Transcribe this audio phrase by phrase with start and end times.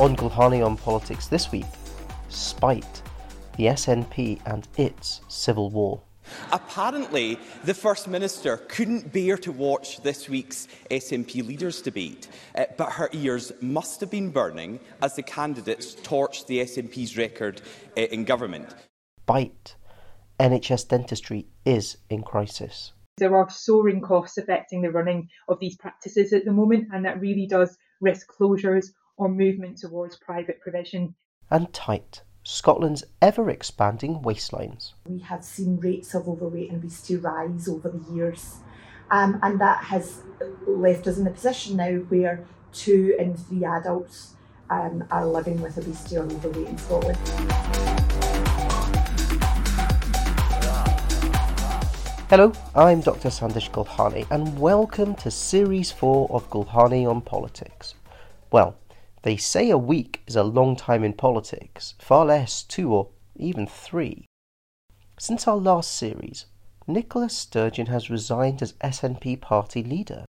[0.00, 1.66] On Gulhane on Politics this week,
[2.30, 3.02] Spite,
[3.58, 6.00] the SNP and its civil war.
[6.52, 12.92] Apparently, the First Minister couldn't bear to watch this week's SNP leaders debate, uh, but
[12.92, 17.60] her ears must have been burning as the candidates torched the SNP's record
[17.94, 18.74] uh, in government.
[19.26, 19.76] Bite.
[20.38, 22.94] NHS dentistry is in crisis.
[23.18, 27.20] There are soaring costs affecting the running of these practices at the moment, and that
[27.20, 28.86] really does risk closures
[29.20, 31.14] or movement towards private provision.
[31.50, 32.22] And tight.
[32.42, 34.94] Scotland's ever expanding waistlines.
[35.06, 38.56] We have seen rates of overweight and obesity rise over the years,
[39.10, 40.22] um, and that has
[40.66, 44.36] left us in a position now where two in three adults
[44.70, 47.18] um, are living with obesity or overweight in Scotland.
[52.30, 53.28] Hello, I'm Dr.
[53.28, 57.96] Sandesh Gulhane, and welcome to Series 4 of Gulhane on Politics.
[58.50, 58.76] Well,
[59.22, 63.66] they say a week is a long time in politics, far less two or even
[63.66, 64.26] three.
[65.18, 66.46] Since our last series,
[66.86, 70.24] Nicola Sturgeon has resigned as SNP party leader.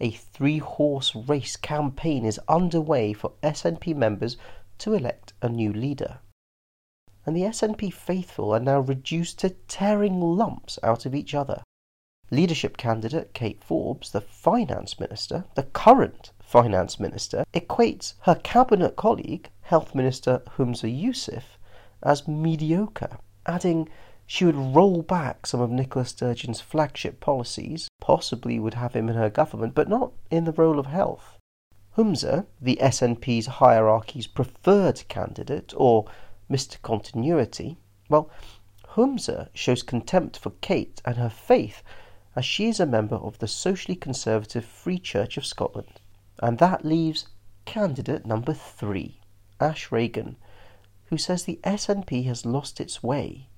[0.00, 4.36] A three horse race campaign is underway for SNP members
[4.78, 6.20] to elect a new leader.
[7.26, 11.62] And the SNP faithful are now reduced to tearing lumps out of each other.
[12.30, 19.48] Leadership candidate Kate Forbes, the finance minister, the current finance minister, equates her cabinet colleague,
[19.62, 21.56] health minister Humza Yousaf,
[22.02, 23.88] as mediocre, adding
[24.26, 29.16] she would roll back some of Nicola Sturgeon's flagship policies, possibly would have him in
[29.16, 31.38] her government, but not in the role of health.
[31.96, 36.04] Humza, the SNP's hierarchy's preferred candidate, or
[36.50, 36.80] Mr.
[36.82, 37.78] Continuity,
[38.10, 38.28] well,
[38.90, 41.82] Humza shows contempt for Kate and her faith
[42.36, 46.00] as she is a member of the socially conservative Free Church of Scotland.
[46.40, 47.28] And that leaves
[47.64, 49.20] candidate number three,
[49.60, 50.36] Ash Regan,
[51.06, 53.48] who says the SNP has lost its way.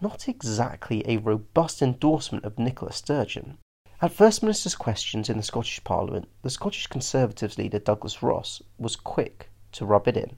[0.00, 3.58] Not exactly a robust endorsement of Nicola Sturgeon.
[4.00, 8.96] At First Minister's questions in the Scottish Parliament, the Scottish Conservatives leader Douglas Ross was
[8.96, 10.36] quick to rub it in.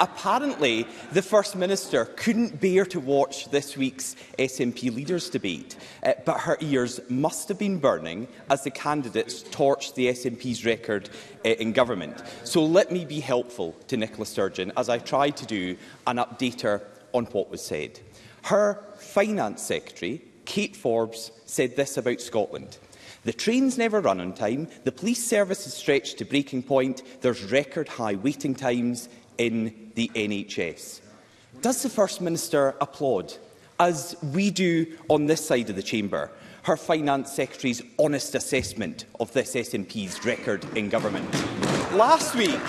[0.00, 6.40] Apparently, the First Minister couldn't bear to watch this week's SNP leaders' debate, uh, but
[6.40, 11.08] her ears must have been burning as the candidates torched the SNP's record
[11.44, 12.22] uh, in government.
[12.44, 15.76] So let me be helpful to Nicola Sturgeon as I try to do
[16.06, 16.82] and update her
[17.12, 17.98] on what was said.
[18.44, 22.78] Her finance secretary, Kate Forbes, said this about Scotland.
[23.24, 27.50] The trains never run on time, the police service is stretched to breaking point, there's
[27.50, 31.00] record high waiting times, in the NHS.
[31.62, 33.34] Does the First Minister applaud,
[33.78, 36.30] as we do on this side of the chamber,
[36.62, 41.30] her Finance Secretary's honest assessment of this SNP's record in government?
[41.92, 42.60] Last week,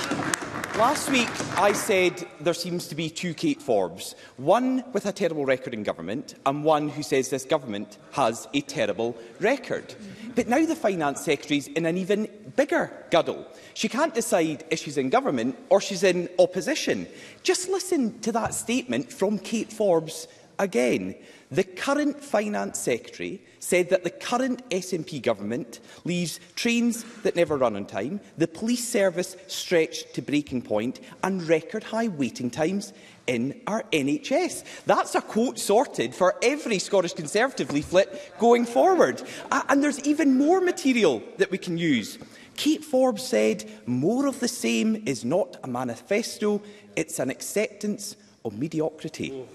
[0.77, 5.43] Last week, I said there seems to be two Kate Forbes, one with a terrible
[5.43, 9.95] record in government and one who says this government has a terrible record.
[10.35, 13.47] But now the Finance secretary's in an even bigger guddle.
[13.73, 17.07] She can't decide if she's in government or she's in opposition.
[17.41, 20.27] Just listen to that statement from Kate Forbes
[20.59, 21.15] again.
[21.49, 27.75] The current Finance Secretary said that the current SNP government leaves trains that never run
[27.75, 32.91] on time, the police service stretched to breaking point and record high waiting times
[33.27, 34.63] in our NHS.
[34.85, 39.21] That's a quote sorted for every Scottish Conservative leaflet going forward.
[39.51, 42.17] Uh, and there's even more material that we can use.
[42.57, 46.61] Kate Forbes said, more of the same is not a manifesto,
[46.95, 48.15] it's an acceptance
[48.47, 49.45] of mediocrity.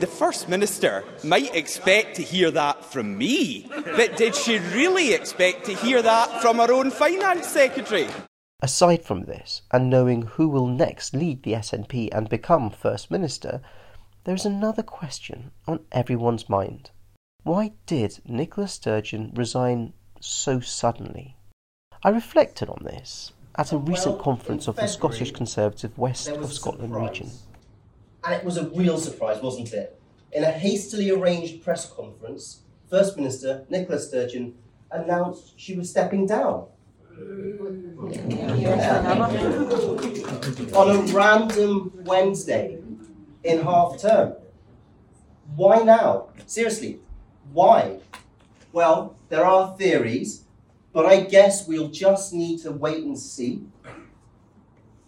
[0.00, 5.64] The First Minister might expect to hear that from me, but did she really expect
[5.66, 8.06] to hear that from her own Finance Secretary?
[8.62, 13.60] Aside from this, and knowing who will next lead the SNP and become First Minister,
[14.24, 16.90] there is another question on everyone's mind.
[17.42, 21.36] Why did Nicola Sturgeon resign so suddenly?
[22.02, 26.94] I reflected on this at a recent conference of the Scottish Conservative West of Scotland
[26.94, 27.30] region.
[28.24, 30.00] And it was a real surprise, wasn't it?
[30.32, 34.54] In a hastily arranged press conference, First Minister Nicola Sturgeon
[34.90, 36.66] announced she was stepping down.
[40.74, 42.78] On a random Wednesday
[43.42, 44.34] in half term.
[45.56, 46.28] Why now?
[46.46, 47.00] Seriously,
[47.52, 48.00] why?
[48.72, 50.44] Well, there are theories,
[50.92, 53.64] but I guess we'll just need to wait and see.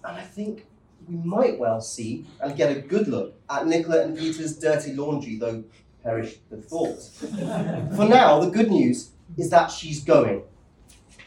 [0.04, 0.66] And I think
[1.10, 5.36] we might well see and get a good look at Nicola and Peter's dirty laundry,
[5.36, 5.64] though
[6.04, 7.02] perish the thought.
[7.96, 10.42] For now, the good news is that she's going.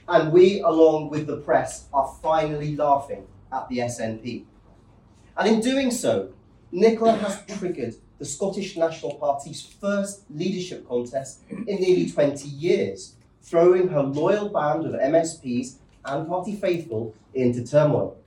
[0.07, 4.45] And we, along with the press, are finally laughing at the SNP.
[5.37, 6.29] And in doing so,
[6.71, 13.89] Nicola has triggered the Scottish National Party's first leadership contest in nearly 20 years, throwing
[13.89, 15.75] her loyal band of MSPs
[16.05, 18.17] and party faithful into turmoil.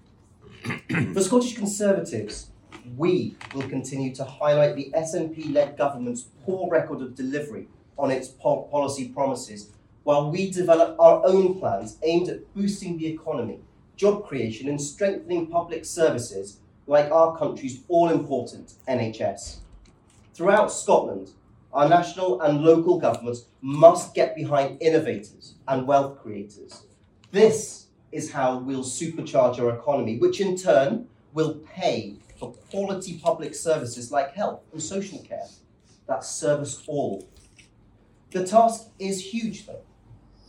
[1.14, 2.50] For Scottish Conservatives,
[2.96, 8.28] we will continue to highlight the SNP led government's poor record of delivery on its
[8.28, 9.70] policy promises
[10.04, 13.58] while we develop our own plans aimed at boosting the economy,
[13.96, 19.56] job creation, and strengthening public services like our country's all important NHS.
[20.32, 21.30] Throughout Scotland,
[21.72, 26.84] our national and local governments must get behind innovators and wealth creators.
[27.32, 27.85] This
[28.16, 34.10] is how we'll supercharge our economy, which in turn will pay for quality public services
[34.10, 35.46] like health and social care
[36.08, 37.28] that service all.
[38.30, 39.82] The task is huge, though.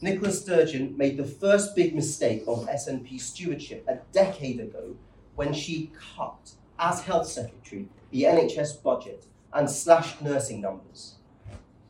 [0.01, 4.95] Nicola Sturgeon made the first big mistake of SNP stewardship a decade ago
[5.35, 11.15] when she cut, as Health Secretary, the NHS budget and slashed nursing numbers.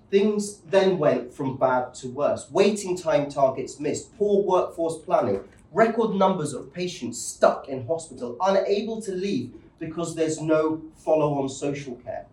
[0.10, 2.50] Things then went from bad to worse.
[2.50, 9.02] Waiting time targets missed, poor workforce planning, record numbers of patients stuck in hospital, unable
[9.02, 12.26] to leave because there's no follow on social care.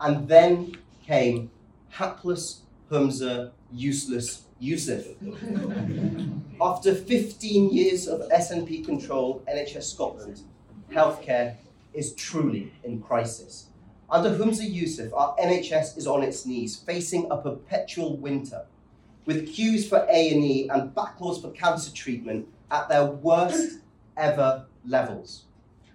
[0.00, 0.76] And then
[1.06, 1.50] came
[1.90, 5.14] hapless Humza, useless Yousaf.
[6.60, 10.40] After 15 years of SNP control NHS Scotland,
[10.90, 11.56] healthcare
[11.94, 13.66] is truly in crisis.
[14.10, 18.64] Under Humza Yousaf, our NHS is on its knees, facing a perpetual winter,
[19.28, 23.80] with queues for A&E and backlogs for cancer treatment at their worst
[24.16, 25.44] ever levels.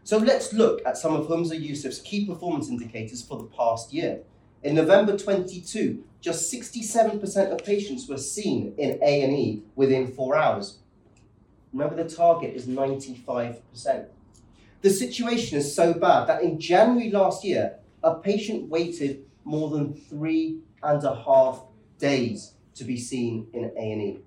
[0.04, 4.20] So let's look at some of Humza Yousaf's key performance indicators for the past year.
[4.62, 10.78] In November 22, just 67% of patients were seen in A&E within four hours.
[11.74, 14.10] Remember the target is 95%.
[14.82, 19.96] The situation is so bad that in January last year, a patient waited more than
[19.96, 21.64] three and a half
[21.98, 24.20] days to be seen in A&E.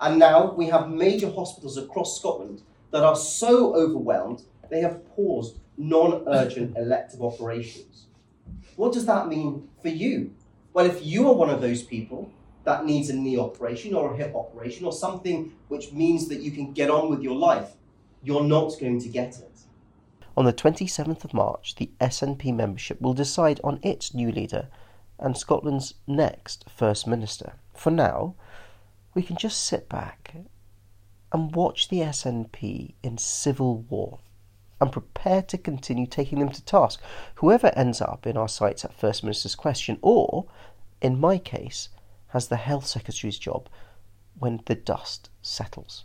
[0.00, 5.58] And now we have major hospitals across Scotland that are so overwhelmed they have paused
[5.76, 8.06] non-urgent elective operations.
[8.76, 10.32] What does that mean for you?
[10.72, 12.30] Well, if you are one of those people
[12.64, 16.50] that needs a knee operation or a hip operation or something which means that you
[16.50, 17.72] can get on with your life,
[18.22, 19.48] you're not going to get it.
[20.36, 24.68] On the 27th of March, the SNP membership will decide on its new leader
[25.18, 27.52] and Scotland's next First Minister.
[27.74, 28.34] For now,
[29.14, 30.34] we can just sit back
[31.32, 34.20] and watch the SNP in civil war
[34.80, 37.00] and prepare to continue taking them to task,
[37.36, 40.46] whoever ends up in our sights at First Minister's question, or,
[41.00, 41.88] in my case,
[42.28, 43.68] has the Health Secretary's job
[44.38, 46.04] when the dust settles.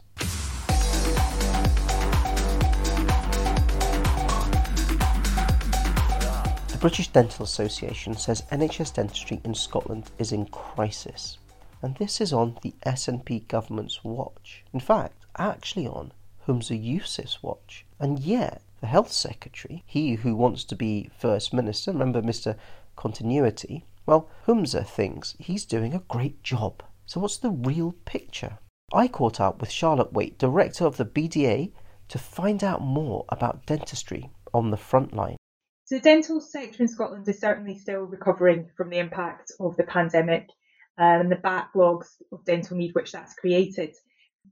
[6.68, 11.40] The British Dental Association says NHS dentistry in Scotland is in crisis,
[11.82, 14.64] and this is on the SNP government's watch.
[14.74, 16.12] In fact, actually on
[16.48, 17.86] Humza Yousaf's watch.
[18.00, 22.56] And yet, the Health Secretary, he who wants to be First Minister, remember Mr.
[22.96, 26.84] Continuity, well, Humza thinks he's doing a great job.
[27.06, 28.60] So, what's the real picture?
[28.94, 31.72] I caught up with Charlotte Waite, director of the BDA,
[32.08, 35.38] to find out more about dentistry on the front line.
[35.84, 39.84] So the dental sector in Scotland is certainly still recovering from the impact of the
[39.84, 40.50] pandemic
[40.98, 43.96] and the backlogs of dental need which that's created.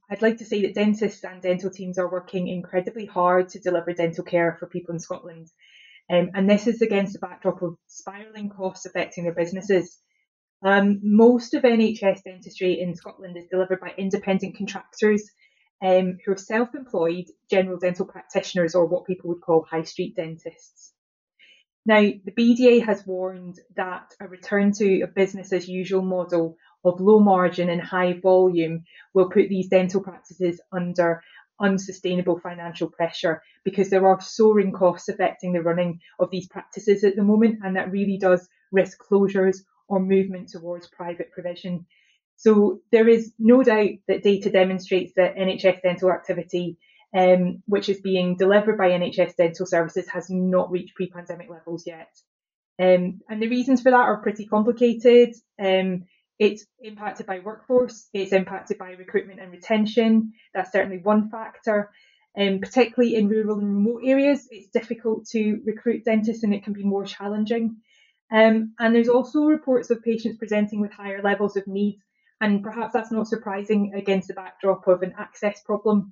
[0.09, 3.93] I'd like to say that dentists and dental teams are working incredibly hard to deliver
[3.93, 5.47] dental care for people in Scotland.
[6.09, 9.97] Um, and this is against the backdrop of spiralling costs affecting their businesses.
[10.63, 15.23] Um, most of NHS dentistry in Scotland is delivered by independent contractors
[15.83, 20.15] um, who are self employed general dental practitioners or what people would call high street
[20.15, 20.93] dentists.
[21.85, 26.99] Now, the BDA has warned that a return to a business as usual model of
[26.99, 31.21] low margin and high volume will put these dental practices under
[31.59, 37.15] unsustainable financial pressure because there are soaring costs affecting the running of these practices at
[37.15, 41.85] the moment, and that really does risk closures or movement towards private provision.
[42.35, 46.77] So there is no doubt that data demonstrates that NHS dental activity
[47.15, 51.87] um, which is being delivered by NHS dental services, has not reached pre pandemic levels
[51.87, 52.09] yet.
[52.77, 55.33] Um, and the reasons for that are pretty complicated.
[55.59, 56.03] Um,
[56.37, 60.33] it's impacted by workforce, it's impacted by recruitment and retention.
[60.53, 61.91] That's certainly one factor.
[62.37, 66.73] Um, particularly in rural and remote areas, it's difficult to recruit dentists and it can
[66.73, 67.77] be more challenging.
[68.29, 71.99] Um, and there's also reports of patients presenting with higher levels of need,
[72.41, 76.11] and perhaps that's not surprising against the backdrop of an access problem.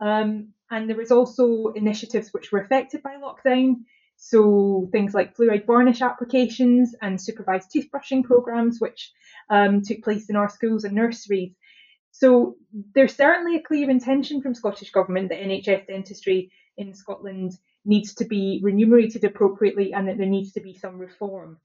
[0.00, 3.84] Um, And there was also initiatives which were affected by lockdown.
[4.16, 9.12] So things like fluoride varnish applications and supervised toothbrushing programs, which
[9.48, 11.54] um, took place in our schools and nurseries.
[12.12, 12.56] So
[12.94, 17.52] there's certainly a clear intention from Scottish Government that NHS dentistry in Scotland
[17.84, 21.58] needs to be remunerated appropriately and that there needs to be some reform.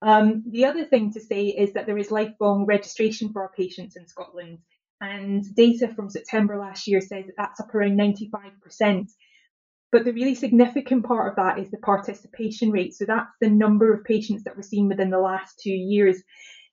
[0.00, 3.96] Um, the other thing to say is that there is lifelong registration for our patients
[3.96, 4.58] in Scotland,
[5.00, 9.08] and data from September last year says that that's up around 95%.
[9.90, 12.94] But the really significant part of that is the participation rate.
[12.94, 16.22] So that's the number of patients that were seen within the last two years.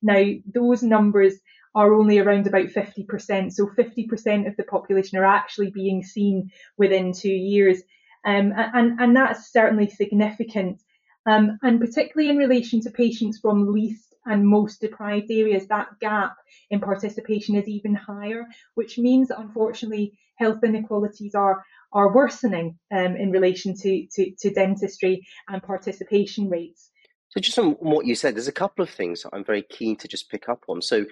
[0.01, 1.35] Now, those numbers
[1.73, 3.51] are only around about 50%.
[3.51, 7.81] So 50% of the population are actually being seen within two years.
[8.25, 10.81] Um, and, and that's certainly significant.
[11.25, 16.35] Um, and particularly in relation to patients from least and most deprived areas, that gap
[16.69, 21.63] in participation is even higher, which means that unfortunately health inequalities are
[21.93, 26.91] are worsening um, in relation to, to, to dentistry and participation rates.
[27.29, 30.07] So, just on what you said, there's a couple of things I'm very keen to
[30.07, 30.81] just pick up on.
[30.81, 31.05] So,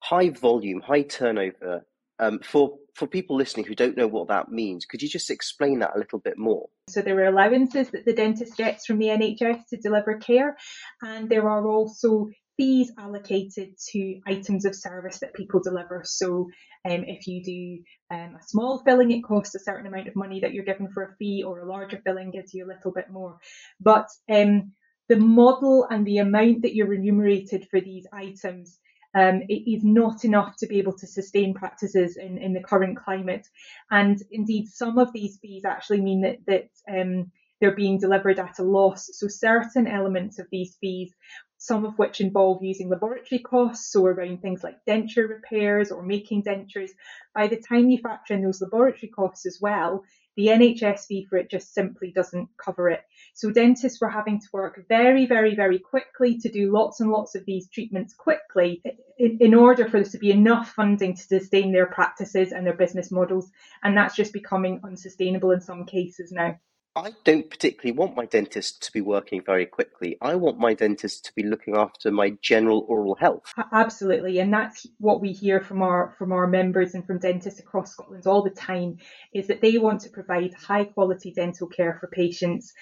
[0.00, 1.86] high volume, high turnover.
[2.20, 5.78] Um, for for people listening who don't know what that means, could you just explain
[5.78, 6.68] that a little bit more?
[6.88, 10.56] So there are allowances that the dentist gets from the NHS to deliver care,
[11.00, 16.02] and there are also fees allocated to items of service that people deliver.
[16.04, 16.48] So
[16.84, 20.40] um, if you do um, a small filling, it costs a certain amount of money
[20.40, 23.10] that you're given for a fee, or a larger filling gives you a little bit
[23.10, 23.38] more.
[23.80, 24.72] But um,
[25.08, 28.78] the model and the amount that you're remunerated for these items
[29.14, 32.98] um, it is not enough to be able to sustain practices in, in the current
[32.98, 33.46] climate.
[33.90, 38.58] And indeed, some of these fees actually mean that, that um, they're being delivered at
[38.58, 39.08] a loss.
[39.12, 41.12] So certain elements of these fees,
[41.56, 46.44] some of which involve using laboratory costs, so around things like denture repairs or making
[46.44, 46.90] dentures,
[47.34, 50.04] by the time you factor in those laboratory costs as well,
[50.38, 53.00] the NHS fee for it just simply doesn't cover it.
[53.34, 57.34] So dentists were having to work very, very, very quickly to do lots and lots
[57.34, 58.80] of these treatments quickly
[59.18, 63.10] in, order for there to be enough funding to sustain their practices and their business
[63.10, 63.50] models.
[63.82, 66.56] And that's just becoming unsustainable in some cases now.
[66.98, 70.16] I don't particularly want my dentist to be working very quickly.
[70.20, 73.54] I want my dentist to be looking after my general oral health.
[73.72, 77.92] Absolutely, and that's what we hear from our from our members and from dentists across
[77.92, 78.96] Scotland all the time
[79.32, 82.72] is that they want to provide high quality dental care for patients,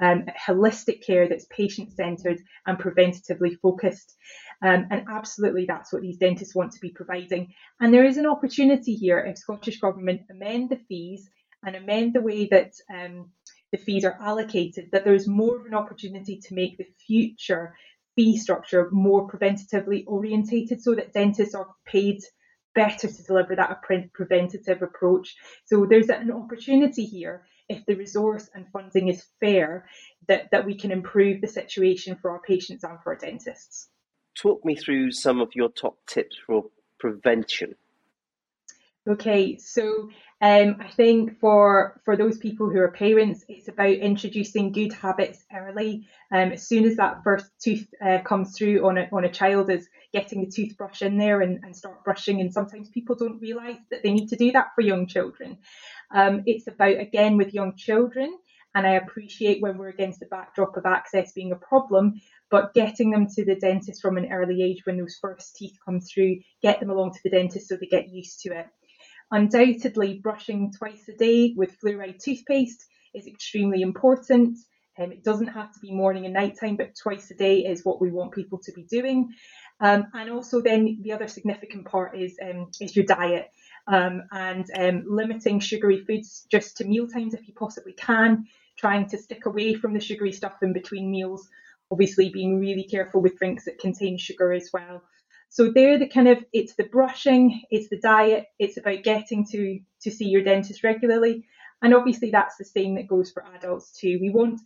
[0.00, 4.16] um, holistic care that's patient centred and preventatively focused.
[4.62, 7.52] Um, and absolutely, that's what these dentists want to be providing.
[7.78, 11.28] And there is an opportunity here if Scottish Government amend the fees
[11.62, 13.30] and amend the way that um,
[13.72, 17.74] the fees are allocated, that there's more of an opportunity to make the future
[18.14, 22.20] fee structure more preventatively orientated so that dentists are paid
[22.74, 23.82] better to deliver that
[24.12, 25.34] preventative approach.
[25.64, 29.86] So there's an opportunity here, if the resource and funding is fair,
[30.28, 33.88] that, that we can improve the situation for our patients and for our dentists.
[34.36, 36.66] Talk me through some of your top tips for
[37.00, 37.74] prevention.
[39.08, 40.10] Okay, so
[40.40, 45.44] um, I think for for those people who are parents, it's about introducing good habits
[45.54, 46.08] early.
[46.32, 49.70] Um, as soon as that first tooth uh, comes through on a on a child,
[49.70, 52.40] is getting the toothbrush in there and, and start brushing.
[52.40, 55.58] And sometimes people don't realise that they need to do that for young children.
[56.12, 58.36] Um, it's about again with young children,
[58.74, 62.20] and I appreciate when we're against the backdrop of access being a problem,
[62.50, 66.00] but getting them to the dentist from an early age when those first teeth come
[66.00, 68.66] through, get them along to the dentist so they get used to it.
[69.30, 74.56] Undoubtedly, brushing twice a day with fluoride toothpaste is extremely important.
[74.98, 78.00] Um, it doesn't have to be morning and nighttime, but twice a day is what
[78.00, 79.30] we want people to be doing.
[79.80, 83.50] Um, and also, then the other significant part is um, is your diet
[83.86, 88.46] um, and um, limiting sugary foods just to meal times if you possibly can.
[88.78, 91.48] Trying to stick away from the sugary stuff in between meals.
[91.90, 95.02] Obviously, being really careful with drinks that contain sugar as well.
[95.48, 99.80] So they're the kind of it's the brushing, it's the diet, it's about getting to
[100.02, 101.46] to see your dentist regularly.
[101.82, 104.18] And obviously that's the same that goes for adults too.
[104.20, 104.60] We want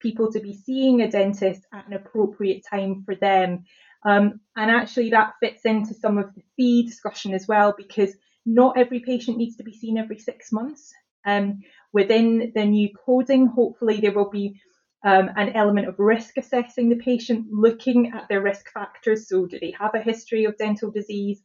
[0.00, 3.64] people to be seeing a dentist at an appropriate time for them.
[4.04, 8.14] Um, and actually that fits into some of the fee discussion as well, because
[8.44, 10.92] not every patient needs to be seen every six months.
[11.26, 11.60] Um,
[11.92, 14.60] within the new coding, hopefully there will be
[15.06, 19.28] um, an element of risk assessing the patient, looking at their risk factors.
[19.28, 21.40] So, do they have a history of dental disease?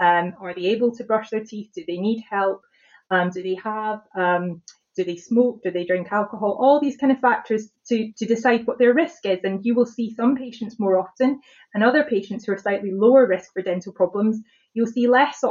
[0.00, 1.70] Um, are they able to brush their teeth?
[1.74, 2.62] Do they need help?
[3.10, 4.00] Um, do they have?
[4.18, 4.62] Um,
[4.96, 5.62] do they smoke?
[5.62, 6.58] Do they drink alcohol?
[6.60, 9.40] All these kind of factors to, to decide what their risk is.
[9.44, 11.40] And you will see some patients more often,
[11.72, 14.40] and other patients who are slightly lower risk for dental problems,
[14.72, 15.44] you'll see less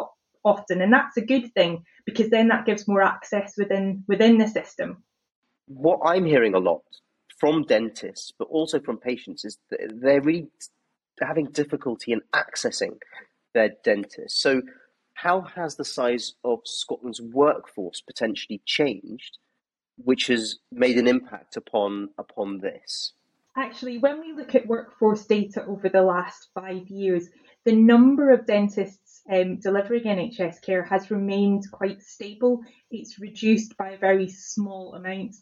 [0.43, 4.49] often, and that's a good thing because then that gives more access within within the
[4.49, 5.01] system.
[5.67, 6.83] What I'm hearing a lot
[7.43, 10.47] from dentists, but also from patients, is they're really
[11.21, 12.97] having difficulty in accessing
[13.53, 14.41] their dentist.
[14.41, 14.61] So,
[15.15, 19.39] how has the size of Scotland's workforce potentially changed,
[19.97, 23.11] which has made an impact upon upon this?
[23.57, 27.27] Actually, when we look at workforce data over the last five years,
[27.65, 32.61] the number of dentists um, delivering NHS care has remained quite stable.
[32.89, 35.35] It's reduced by a very small amount.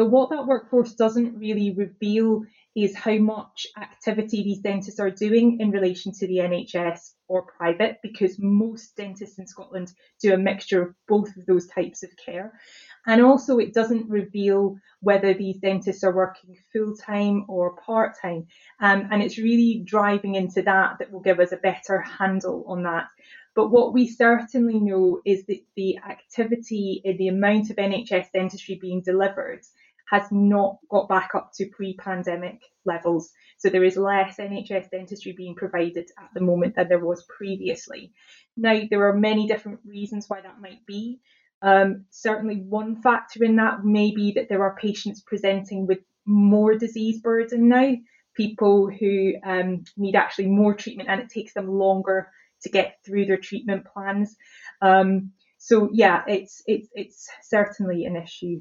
[0.00, 5.60] But what that workforce doesn't really reveal is how much activity these dentists are doing
[5.60, 9.92] in relation to the NHS or private, because most dentists in Scotland
[10.22, 12.58] do a mixture of both of those types of care.
[13.06, 18.46] And also, it doesn't reveal whether these dentists are working full time or part time.
[18.80, 22.84] Um, and it's really driving into that that will give us a better handle on
[22.84, 23.08] that.
[23.54, 29.02] But what we certainly know is that the activity the amount of NHS dentistry being
[29.02, 29.60] delivered
[30.10, 33.30] has not got back up to pre pandemic levels.
[33.58, 38.12] So there is less NHS dentistry being provided at the moment than there was previously.
[38.56, 41.20] Now, there are many different reasons why that might be.
[41.62, 46.74] Um, certainly, one factor in that may be that there are patients presenting with more
[46.74, 47.94] disease burden now,
[48.34, 52.30] people who um, need actually more treatment, and it takes them longer
[52.62, 54.36] to get through their treatment plans.
[54.82, 58.60] Um, so yeah, it's it's it's certainly an issue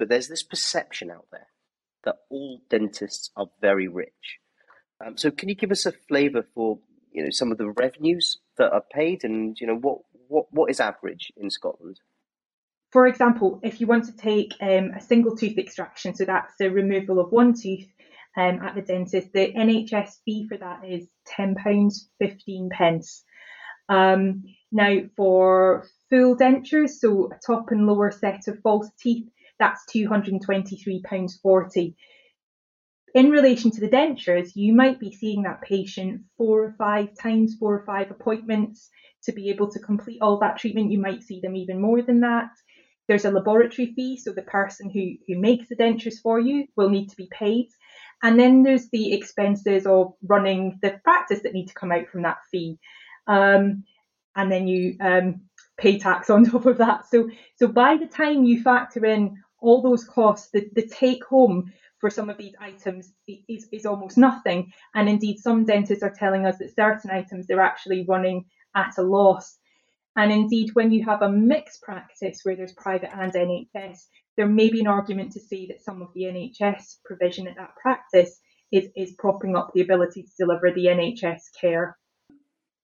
[0.00, 1.46] but there's this perception out there
[2.04, 4.38] that all dentists are very rich.
[5.04, 6.78] Um, so can you give us a flavour for
[7.12, 10.70] you know some of the revenues that are paid, and you know what what what
[10.70, 12.00] is average in Scotland?
[12.90, 16.70] For example, if you want to take um, a single tooth extraction, so that's the
[16.70, 17.86] removal of one tooth
[18.36, 23.22] um, at the dentist, the NHS fee for that is ten pounds fifteen pence.
[23.90, 29.28] Um, now for full dentures, so a top and lower set of false teeth,
[29.60, 31.94] that's £223.40.
[33.14, 37.56] In relation to the dentures, you might be seeing that patient four or five times,
[37.58, 38.88] four or five appointments
[39.24, 40.90] to be able to complete all that treatment.
[40.90, 42.48] You might see them even more than that.
[43.08, 46.88] There's a laboratory fee, so the person who, who makes the dentures for you will
[46.88, 47.68] need to be paid.
[48.22, 52.22] And then there's the expenses of running the practice that need to come out from
[52.22, 52.78] that fee.
[53.26, 53.84] Um,
[54.36, 55.42] and then you um,
[55.76, 57.08] pay tax on top of that.
[57.08, 61.72] So, so by the time you factor in all those costs, the, the take home
[61.98, 64.72] for some of these items is, is almost nothing.
[64.94, 69.02] And indeed, some dentists are telling us that certain items they're actually running at a
[69.02, 69.58] loss.
[70.16, 73.98] And indeed, when you have a mixed practice where there's private and NHS,
[74.36, 77.76] there may be an argument to say that some of the NHS provision at that
[77.80, 78.40] practice
[78.72, 81.96] is, is propping up the ability to deliver the NHS care.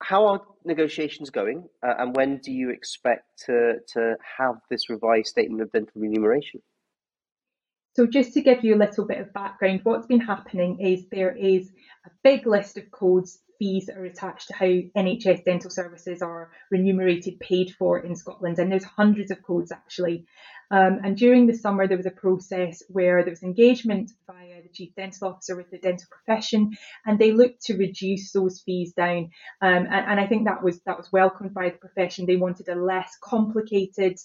[0.02, 5.28] How are negotiations going, uh, and when do you expect to, to have this revised
[5.28, 6.61] statement of dental remuneration?
[7.94, 11.35] So, just to give you a little bit of background, what's been happening is there
[11.35, 11.72] is
[12.04, 16.50] a big list of codes, fees that are attached to how NHS dental services are
[16.70, 20.26] remunerated, paid for in Scotland, and there's hundreds of codes actually.
[20.70, 24.68] Um, and during the summer, there was a process where there was engagement via the
[24.68, 29.30] chief dental officer with the dental profession, and they looked to reduce those fees down.
[29.60, 32.26] Um, and, and, I think that was that was welcomed by the profession.
[32.26, 34.18] They wanted a less complicated,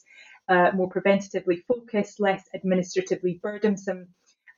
[0.50, 4.08] uh, more preventatively focused, less administratively burdensome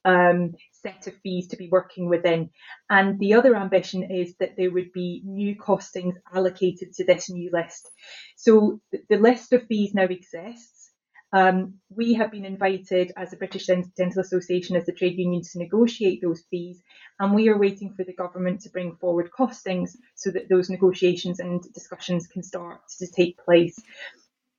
[0.05, 2.49] um, set of fees to be working within.
[2.89, 7.49] And the other ambition is that there would be new costings allocated to this new
[7.53, 7.89] list.
[8.35, 10.91] So the, list of fees now exists.
[11.31, 15.57] Um, we have been invited as the British Dental Association, as the trade union, to
[15.57, 16.83] negotiate those fees,
[17.19, 21.39] and we are waiting for the government to bring forward costings so that those negotiations
[21.39, 23.75] and discussions can start to take place.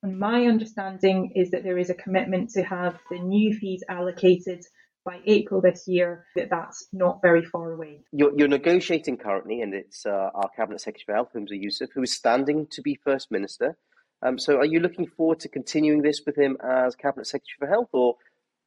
[0.02, 4.64] And my understanding is that there is a commitment to have the new fees allocated
[5.04, 8.00] by April this year, that that's not very far away.
[8.12, 12.02] You're, you're negotiating currently, and it's uh, our Cabinet Secretary for Health, Humza Yousaf, who
[12.02, 13.76] is standing to be First Minister.
[14.22, 17.68] Um, so are you looking forward to continuing this with him as Cabinet Secretary for
[17.68, 18.16] Health or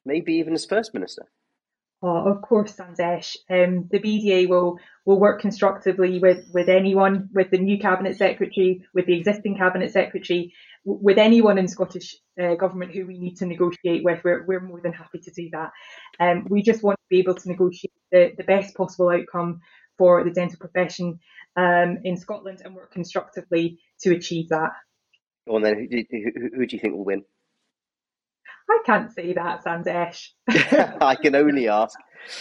[0.05, 1.23] maybe even as First Minister?
[2.03, 3.37] Oh, of course, Sandesh.
[3.49, 8.83] Um, the BDA will will work constructively with, with anyone, with the new cabinet secretary,
[8.93, 10.53] with the existing cabinet secretary,
[10.85, 14.19] w- with anyone in Scottish uh, government who we need to negotiate with.
[14.23, 15.71] We're, we're more than happy to do that.
[16.19, 19.61] Um, we just want to be able to negotiate the, the best possible outcome
[19.97, 21.19] for the dental profession
[21.55, 24.71] um, in Scotland and work constructively to achieve that.
[25.47, 27.23] Well, then, who, who, who do you think will win?
[28.69, 30.29] I can't see that, Sandesh.
[31.01, 31.97] I can only ask.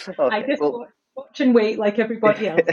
[0.07, 0.79] Okay, I just well...
[0.79, 2.61] watch, watch and wait like everybody else.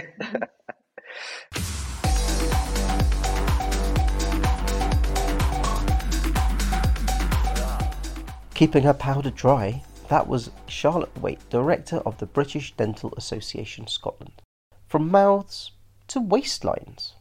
[8.54, 14.42] Keeping her powder dry, that was Charlotte Waite, director of the British Dental Association Scotland.
[14.86, 15.72] From mouths
[16.08, 17.14] to waistlines,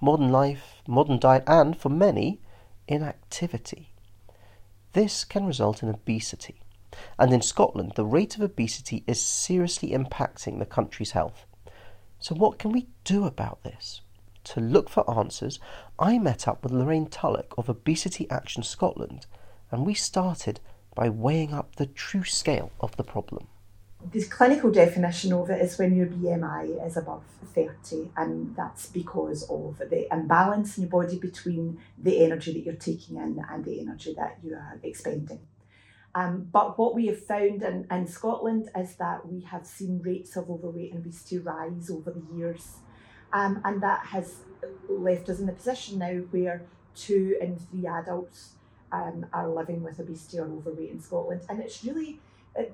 [0.00, 2.40] modern life, modern diet, and for many,
[2.86, 3.92] inactivity.
[4.92, 6.60] This can result in obesity.
[7.18, 11.46] And in Scotland, the rate of obesity is seriously impacting the country's health.
[12.18, 14.00] So, what can we do about this?
[14.44, 15.60] To look for answers,
[15.98, 19.26] I met up with Lorraine Tulloch of Obesity Action Scotland,
[19.70, 20.60] and we started
[20.94, 23.48] by weighing up the true scale of the problem.
[24.04, 29.42] The clinical definition of it is when your BMI is above 30, and that's because
[29.50, 33.80] of the imbalance in your body between the energy that you're taking in and the
[33.80, 35.40] energy that you are expending.
[36.14, 40.36] Um, but what we have found in, in Scotland is that we have seen rates
[40.36, 42.76] of overweight and obesity rise over the years.
[43.32, 44.36] Um, and that has
[44.88, 46.62] left us in a position now where
[46.94, 48.54] two in three adults
[48.90, 51.42] um, are living with obesity or overweight in Scotland.
[51.48, 52.20] And it's really,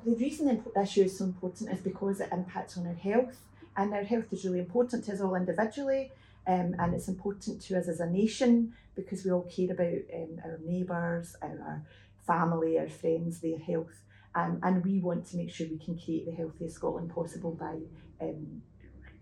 [0.04, 3.38] the reason the issue is so important is because it impacts on our health.
[3.76, 6.12] And our health is really important to us all individually.
[6.46, 10.38] Um, and it's important to us as a nation because we all care about um,
[10.44, 11.82] our neighbours, our
[12.26, 14.02] family, our friends, their health.
[14.34, 17.78] Um, and we want to make sure we can create the healthiest Scotland possible by
[18.20, 18.62] um,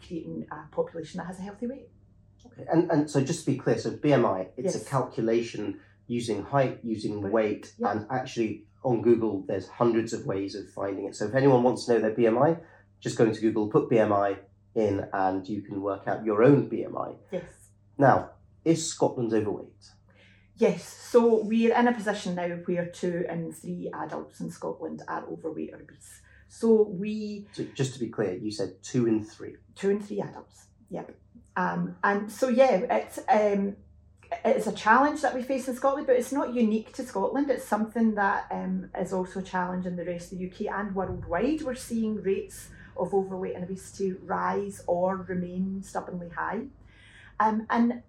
[0.07, 1.89] creating a population that has a healthy weight.
[2.47, 2.65] Okay.
[2.71, 4.83] And, and so just to be clear, so BMI, it's Yes.
[4.83, 7.93] a calculation using height, using Weight, yeah.
[7.93, 11.15] and actually on Google, there's hundreds of ways of finding it.
[11.17, 12.61] So if anyone wants to know their BMI,
[13.01, 14.39] just go into Google, put BMI
[14.75, 17.17] in, and you can work out your own BMI.
[17.31, 17.45] Yes.
[17.99, 18.31] Now,
[18.65, 19.69] is Scotland overweight?
[20.57, 25.25] Yes, so we're in a position now where two in three adults in Scotland are
[25.31, 26.21] overweight or obese.
[26.49, 29.57] So we So just to be clear, you said two in three.
[29.75, 30.67] two and three adults.
[30.91, 31.15] Yep.
[31.57, 33.77] Um, and so yeah, it's um,
[34.45, 37.51] it's a challenge that we face in Scotland, but it's not unique to Scotland.
[37.51, 40.95] It's something that um, is also a challenge in the rest of the UK and
[40.95, 41.63] worldwide.
[41.63, 46.67] We're seeing rates of overweight and obesity rise or remain stubbornly high.
[47.41, 48.03] Um, and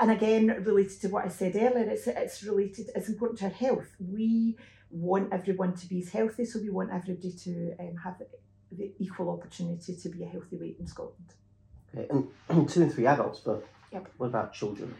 [0.00, 2.90] and again, related to what I said earlier, it's it's related.
[2.94, 3.94] It's important to our health.
[4.00, 4.56] We
[4.90, 8.20] want everyone to be as healthy, so we want everybody to um, have
[8.72, 11.34] the equal opportunity to be a healthy weight in Scotland.
[11.96, 12.08] Okay,
[12.48, 14.08] and two in three adults, but Yep.
[14.16, 14.92] what about children?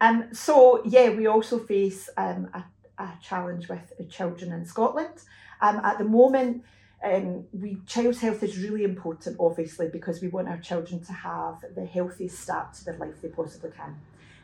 [0.00, 2.64] Um, so yeah, we also face um, a,
[3.02, 5.22] a challenge with children in Scotland.
[5.60, 6.64] Um, at the moment,
[7.04, 11.64] um, we child's health is really important, obviously, because we want our children to have
[11.74, 13.96] the healthiest start to their life they possibly can.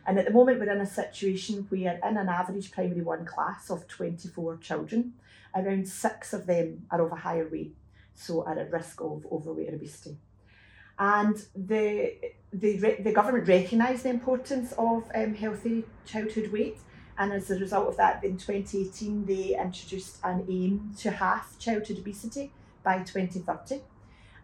[0.07, 3.71] And at the moment, we're in a situation where, in an average primary one class
[3.71, 5.13] of 24 children,
[5.55, 7.77] around six of them are of a higher weight,
[8.15, 10.17] so are at risk of overweight or obesity.
[10.99, 12.15] And the
[12.53, 16.79] the, the government recognised the importance of um, healthy childhood weight,
[17.19, 21.99] and as a result of that, in 2018 they introduced an aim to halve childhood
[21.99, 23.83] obesity by 2030,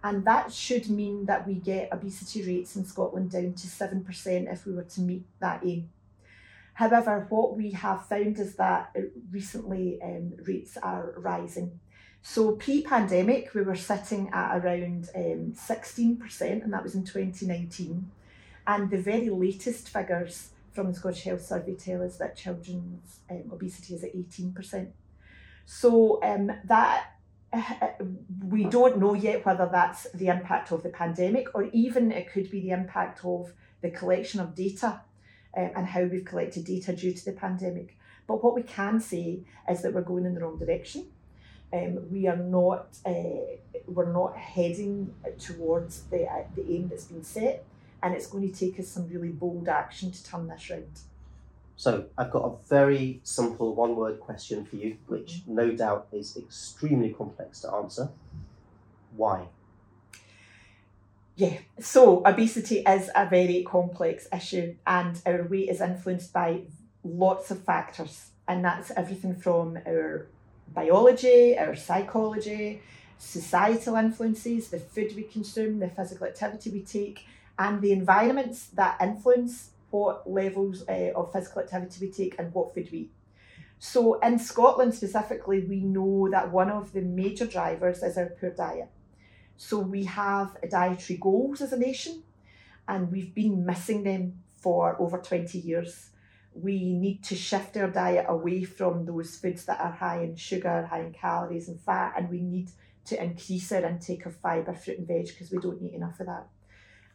[0.02, 4.48] and that should mean that we get obesity rates in Scotland down to seven percent
[4.50, 5.88] if we were to meet that aim.
[6.74, 11.80] However, what we have found is that uh, recently um, rates are rising.
[12.26, 18.10] So pre-pandemic, we were sitting at around um, 16%, and that was in 2019.
[18.66, 23.50] And the very latest figures from the Scottish Health Survey tell us that children's um,
[23.52, 24.88] obesity is at 18%.
[25.66, 27.10] So um, that
[27.52, 27.62] uh,
[28.42, 32.50] we don't know yet whether that's the impact of the pandemic or even it could
[32.50, 35.02] be the impact of the collection of data
[35.54, 37.98] um, and how we've collected data due to the pandemic.
[38.26, 41.08] But what we can say is that we're going in the wrong direction.
[41.74, 43.56] Um, we are not uh,
[43.88, 47.64] we're not heading towards the uh, the aim that's been set,
[48.00, 51.00] and it's going to take us some really bold action to turn this round.
[51.76, 56.36] So I've got a very simple one word question for you, which no doubt is
[56.36, 58.10] extremely complex to answer.
[59.16, 59.48] Why?
[61.34, 66.62] Yeah, so obesity is a very complex issue, and our weight is influenced by
[67.02, 70.28] lots of factors, and that's everything from our
[70.74, 72.82] biology, our psychology,
[73.18, 77.26] societal influences, the food we consume, the physical activity we take,
[77.58, 82.74] and the environments that influence what levels uh, of physical activity we take and what
[82.74, 83.12] food we eat.
[83.78, 88.50] So, in Scotland specifically, we know that one of the major drivers is our poor
[88.50, 88.88] diet.
[89.56, 92.22] So, we have dietary goals as a nation,
[92.88, 96.10] and we've been missing them for over 20 years.
[96.54, 100.86] We need to shift our diet away from those foods that are high in sugar,
[100.86, 102.70] high in calories and fat, and we need
[103.06, 106.26] to increase our intake of fibre, fruit, and veg because we don't eat enough of
[106.26, 106.46] that.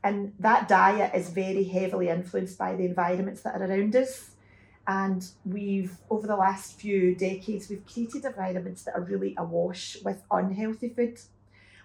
[0.04, 4.32] And that diet is very heavily influenced by the environments that are around us.
[4.88, 10.24] And we've, over the last few decades, we've created environments that are really awash with
[10.32, 11.20] unhealthy food,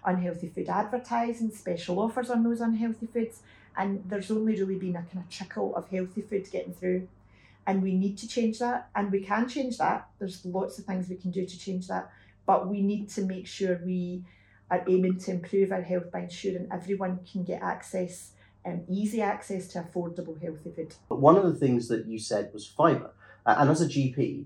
[0.03, 3.41] unhealthy food advertising, special offers on those unhealthy foods.
[3.77, 7.07] And there's only really been a kind of trickle of healthy food getting through.
[7.67, 8.89] And we need to change that.
[8.95, 10.07] And we can change that.
[10.19, 12.11] There's lots of things we can do to change that.
[12.45, 14.23] But we need to make sure we
[14.69, 18.31] are aiming to improve our health by ensuring everyone can get access
[18.65, 20.95] um, easy access to affordable healthy food.
[21.07, 23.11] One of the things that you said was fibre.
[23.45, 24.45] And as a GP,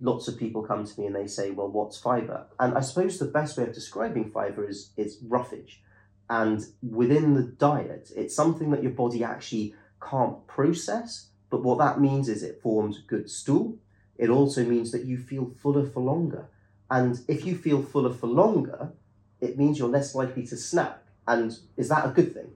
[0.00, 2.46] lots of people come to me and they say, well, what's fibre?
[2.60, 5.82] And I suppose the best way of describing fibre is, it's roughage.
[6.30, 11.27] And within the diet, it's something that your body actually can't process.
[11.50, 13.76] But what that means is it forms good stool.
[14.16, 16.46] It also means that you feel fuller for longer.
[16.90, 18.92] And if you feel fuller for longer,
[19.40, 20.98] it means you're less likely to snack.
[21.26, 22.50] And is that a good thing?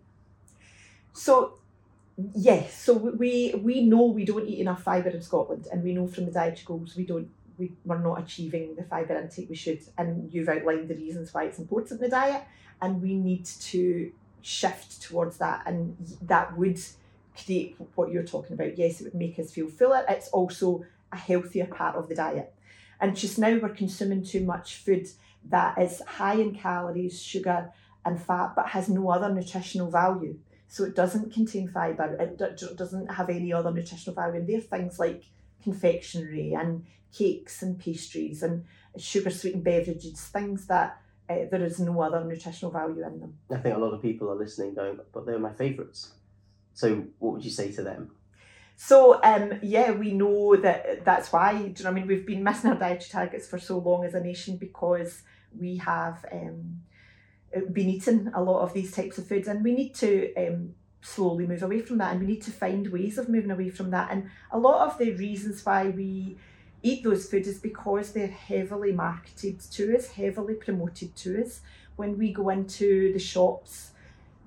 [1.12, 1.54] So
[2.34, 6.06] yes, so we we know we don't eat enough fibre in Scotland, and we know
[6.06, 7.28] from the dietary goals we don't
[7.58, 9.80] we, we're not achieving the fibre intake we should.
[9.98, 12.42] And you've outlined the reasons why it's important in the diet,
[12.80, 16.80] and we need to shift towards that, and that would
[17.34, 18.78] create what you're talking about.
[18.78, 20.04] Yes, it would make us feel fuller.
[20.08, 22.54] It's also a healthier part of the diet.
[23.00, 25.08] And just now we're consuming too much food
[25.48, 27.70] that is high in calories, sugar,
[28.04, 30.38] and fat, but has no other nutritional value.
[30.68, 32.38] So it doesn't contain fibre, it
[32.76, 34.40] doesn't have any other nutritional value.
[34.40, 35.24] And they're things like
[35.62, 38.64] confectionery and cakes and pastries and
[38.96, 43.38] sugar sweetened beverages, things that uh, there is no other nutritional value in them.
[43.50, 46.12] I think a lot of people are listening going, but they're my favourites.
[46.74, 48.10] So what would you say to them?
[48.76, 51.52] So um, yeah, we know that that's why.
[51.52, 51.90] Do you know?
[51.90, 55.22] I mean, we've been missing our dietary targets for so long as a nation because
[55.58, 56.80] we have um,
[57.72, 61.46] been eating a lot of these types of foods, and we need to um, slowly
[61.46, 64.10] move away from that, and we need to find ways of moving away from that.
[64.10, 66.38] And a lot of the reasons why we
[66.82, 71.60] eat those foods is because they're heavily marketed to us, heavily promoted to us.
[71.96, 73.91] When we go into the shops,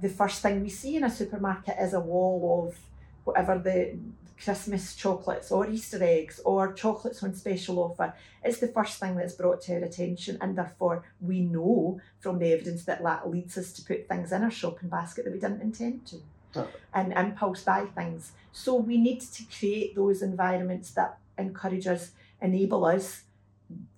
[0.02, 2.78] the first thing we see in a supermarket is a wall of
[3.24, 3.98] whatever the
[4.44, 8.14] Christmas chocolates or Easter eggs or chocolates on special offer.
[8.44, 12.52] It's the first thing that's brought to our attention, and therefore we know from the
[12.52, 15.62] evidence that that leads us to put things in our shopping basket that we didn't
[15.62, 16.18] intend to.
[16.58, 16.68] Oh.
[16.94, 18.32] And impulse buy things.
[18.52, 23.24] So we need to create those environments that encourage us, enable us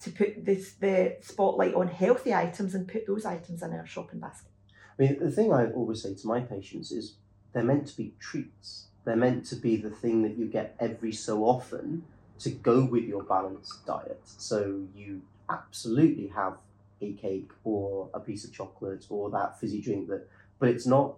[0.01, 4.19] to put this the spotlight on healthy items and put those items in our shopping
[4.19, 4.51] basket.
[4.99, 7.15] I mean, the thing I always say to my patients is
[7.53, 11.13] they're meant to be treats they're meant to be the thing that you get every
[11.13, 12.03] so often
[12.39, 14.19] to go with your balanced diet.
[14.25, 16.57] So you absolutely have
[17.01, 20.27] a cake or a piece of chocolate or that fizzy drink that
[20.59, 21.15] but it's not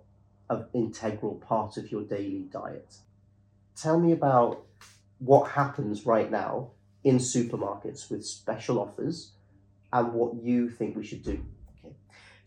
[0.52, 2.98] an integral part of your daily diet.
[3.76, 4.62] Tell me about
[5.18, 6.70] what happens right now
[7.04, 9.32] in supermarkets with special offers
[9.92, 11.44] and what you think we should do.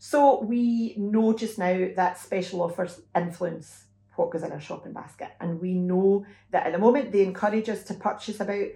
[0.05, 3.85] So we know just now that special offers influence
[4.17, 5.29] what goes in our shopping basket.
[5.39, 8.67] And we know that at the moment they encourage us to purchase about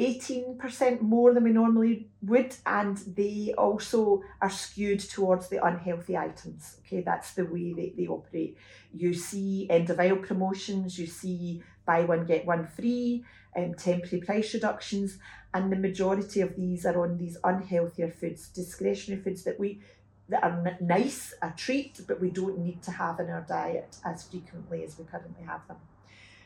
[0.00, 6.78] 18% more than we normally would, and they also are skewed towards the unhealthy items.
[6.80, 8.58] Okay, that's the way that they operate.
[8.92, 13.24] You see end of aisle promotions, you see buy one, get one free,
[13.56, 15.18] um, temporary price reductions,
[15.54, 19.80] and the majority of these are on these unhealthier foods, discretionary foods that we
[20.28, 24.24] that are nice, a treat, but we don't need to have in our diet as
[24.24, 25.76] frequently as we currently have them.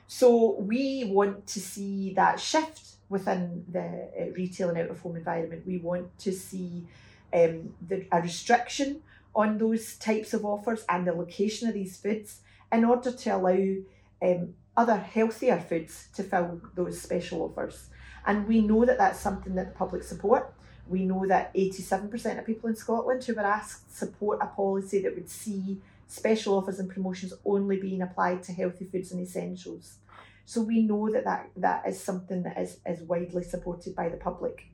[0.07, 5.17] So we want to see that shift within the uh, retail and out of home
[5.17, 5.67] environment.
[5.67, 6.87] We want to see
[7.33, 9.03] um, the, a restriction
[9.35, 12.41] on those types of offers and the location of these foods
[12.73, 13.77] in order to allow
[14.23, 17.91] um, other healthier foods to fill those special offers.
[18.27, 20.53] And we know that that's something that the public support.
[20.89, 25.15] We know that 87% of people in Scotland who were asked support a policy that
[25.15, 29.99] would see special offers and promotions only being applied to healthy foods and essentials.
[30.47, 34.17] So we know that that, that is something that is, is widely supported by the
[34.17, 34.65] public.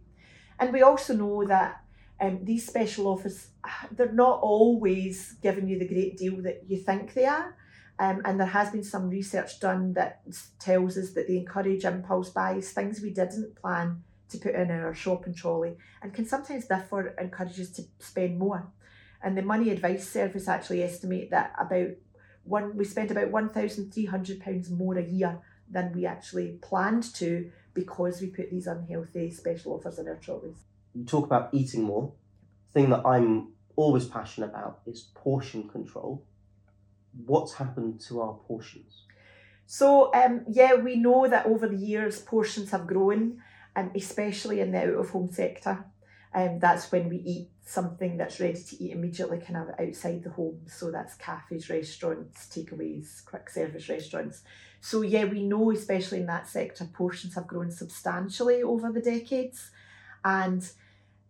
[0.60, 1.82] And we also know that
[2.20, 3.48] um, these special offers,
[3.90, 7.56] they're not always giving you the great deal that you think they are.
[7.98, 10.22] Um, and there has been some research done that
[10.58, 14.02] tells us that they encourage impulse buys, things we didn't plan
[14.34, 18.70] to put in our shopping trolley and can sometimes therefore encourage us to spend more.
[19.22, 21.90] And the Money Advice Service actually estimate that about
[22.44, 26.58] one we spend about one thousand three hundred pounds more a year than we actually
[26.60, 30.58] planned to because we put these unhealthy special offers in our trolleys.
[30.94, 32.12] You talk about eating more.
[32.72, 36.24] The thing that I'm always passionate about is portion control.
[37.26, 39.04] What's happened to our portions?
[39.66, 43.40] So, um, yeah, we know that over the years portions have grown,
[43.76, 45.84] um, especially in the out of home sector.
[46.34, 50.30] Um, that's when we eat something that's ready to eat immediately, kind of outside the
[50.30, 50.62] home.
[50.66, 54.42] So that's cafes, restaurants, takeaways, quick service restaurants.
[54.80, 59.70] So, yeah, we know, especially in that sector, portions have grown substantially over the decades.
[60.24, 60.68] And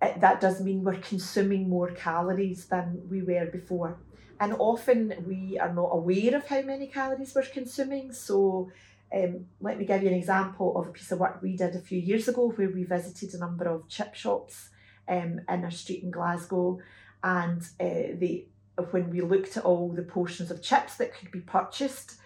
[0.01, 3.99] it, that does mean we're consuming more calories than we were before.
[4.41, 8.13] And often we are not aware of how many calories we're consuming.
[8.13, 8.71] So,
[9.13, 11.81] um, let me give you an example of a piece of work we did a
[11.81, 14.71] few years ago where we visited a number of chip shops
[15.09, 16.79] um, in a street in Glasgow.
[17.23, 18.47] And uh, they,
[18.91, 22.17] when we looked at all the portions of chips that could be purchased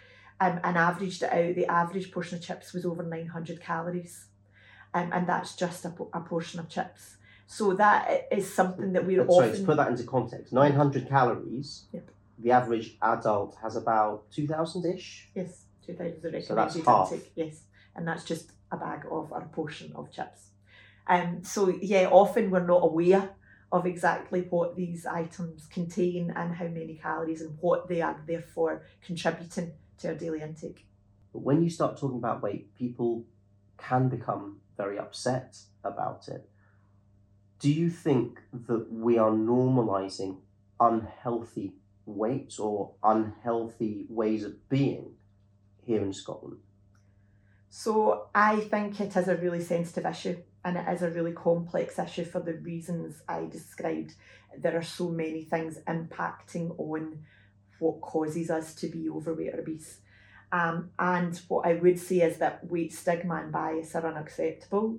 [0.41, 4.27] um, and averaged it out, the average portion of chips was over 900 calories.
[4.95, 7.17] Um, and that's just a, a portion of chips.
[7.47, 9.61] So that is something that we're Sorry, often.
[9.61, 11.85] to put that into context, 900 calories.
[11.93, 12.11] Yep.
[12.41, 15.31] The average adult has about 2,000 ish.
[15.35, 17.13] Yes, 2000 is the So that's half.
[17.13, 17.33] intake.
[17.35, 17.63] Yes,
[17.97, 20.51] and that's just a bag of or a portion of chips.
[21.07, 23.31] Um, so yeah, often we're not aware
[23.73, 28.83] of exactly what these items contain and how many calories and what they are therefore
[29.05, 30.87] contributing to our daily intake.
[31.33, 33.25] But when you start talking about weight, people
[33.77, 36.49] can become very upset about it.
[37.59, 40.39] Do you think that we are normalizing
[40.81, 41.75] unhealthy
[42.07, 45.13] weight or unhealthy ways of being
[45.89, 46.59] here in Scotland?
[47.71, 51.99] So I think it is a really sensitive issue and it is a really complex
[51.99, 54.15] issue for the reasons I described.
[54.57, 57.25] There are so many things impacting on
[57.79, 60.01] what causes us to be overweight or obese.
[60.53, 64.99] Um, and what I would say is that weight stigma and bias are unacceptable.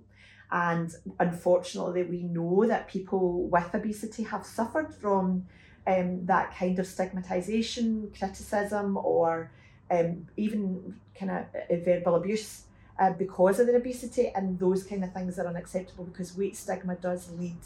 [0.52, 5.45] And unfortunately, we know that people with obesity have suffered from
[5.86, 9.52] um, that kind of stigmatisation, criticism, or
[9.91, 12.63] um, even kind of verbal abuse
[12.99, 16.95] uh, because of their obesity, and those kind of things are unacceptable because weight stigma
[16.95, 17.58] does lead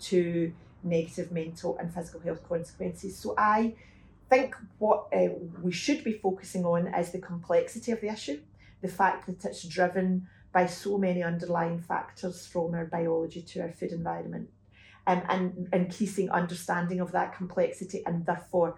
[0.00, 3.16] to negative mental and physical health consequences.
[3.16, 3.74] So I
[4.28, 5.28] think what uh,
[5.62, 8.40] we should be focusing on is the complexity of the issue,
[8.82, 13.72] the fact that it's driven by so many underlying factors from our biology to our
[13.72, 14.48] food environment,
[15.06, 18.76] um, and increasing understanding of that complexity, and therefore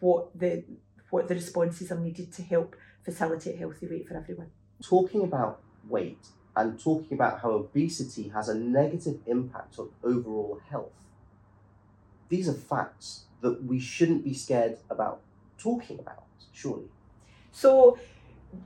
[0.00, 0.64] what the
[1.10, 4.50] what the responses are needed to help facilitate healthy weight for everyone.
[4.82, 10.92] Talking about weight and talking about how obesity has a negative impact on overall health,
[12.28, 15.20] these are facts that we shouldn't be scared about
[15.58, 16.88] talking about, surely.
[17.52, 17.98] So,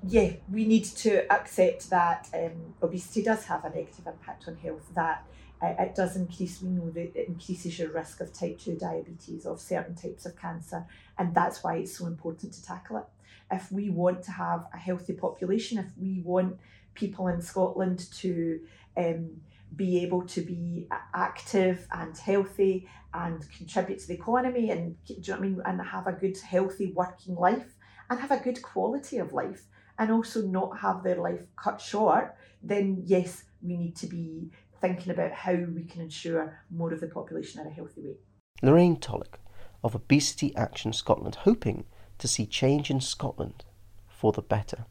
[0.07, 4.89] yeah, we need to accept that um, obesity does have a negative impact on health.
[4.95, 5.25] That
[5.63, 6.61] it does increase.
[6.61, 10.37] We know that it increases your risk of type two diabetes, of certain types of
[10.37, 10.85] cancer,
[11.19, 13.05] and that's why it's so important to tackle it.
[13.51, 16.59] If we want to have a healthy population, if we want
[16.95, 18.61] people in Scotland to
[18.97, 19.31] um,
[19.77, 25.23] be able to be active and healthy and contribute to the economy and do you
[25.29, 27.75] know I mean and have a good healthy working life
[28.11, 29.65] and have a good quality of life
[29.99, 34.51] and also not have their life cut short, then yes, we need to be
[34.83, 38.21] thinking about how we can ensure more of the population are a healthy weight.
[38.61, 39.39] Lorraine Tulloch
[39.83, 41.85] of Obesity Action Scotland, hoping
[42.19, 43.65] to see change in Scotland
[44.07, 44.85] for the better.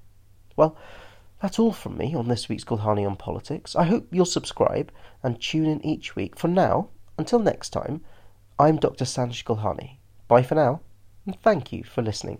[0.55, 0.75] Well,
[1.41, 3.75] that's all from me on this week's Gulhane on Politics.
[3.75, 4.91] I hope you'll subscribe
[5.23, 6.37] and tune in each week.
[6.37, 8.01] For now, until next time,
[8.57, 9.05] I'm Dr.
[9.05, 9.97] Sanj Gulhane.
[10.27, 10.81] Bye for now,
[11.25, 12.39] and thank you for listening.